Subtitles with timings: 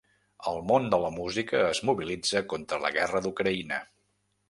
[0.51, 3.83] El món de la música es mobilitza contra la guerra d’Ucraïna.